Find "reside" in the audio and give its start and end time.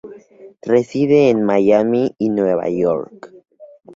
0.71-1.29